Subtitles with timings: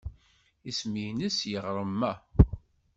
[0.69, 2.13] Isem-nnes yiɣrem-a?